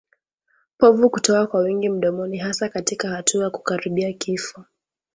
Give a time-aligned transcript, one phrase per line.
[0.77, 4.65] Povu kutoka kwa wingi mdomoni hasa katika hatua ya kukaribia kifo